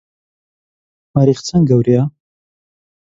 مەریخ 1.13 1.39
چەند 1.47 1.65
گەورەیە؟ 1.69 2.03